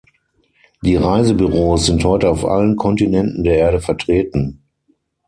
Die 0.83 0.95
Reisebüros 0.95 1.85
sind 1.85 2.03
heute 2.03 2.27
auf 2.31 2.43
allen 2.43 2.75
Kontinenten 2.75 3.43
der 3.43 3.57
Erde 3.57 3.79
vertreten. 3.81 4.63